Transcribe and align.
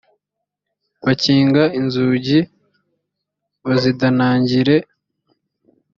bakinga 1.05 1.63
inzugi 1.79 2.39
bazidanangire 3.65 4.75